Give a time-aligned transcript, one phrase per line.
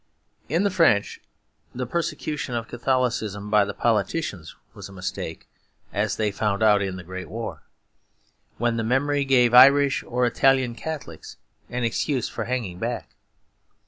[0.49, 1.21] In the French
[1.75, 5.47] the persecution of Catholicism by the politicians was a mistake,
[5.93, 7.61] as they found out in the Great War;
[8.57, 11.37] when the memory gave Irish or Italian Catholics
[11.69, 13.09] an excuse for hanging back.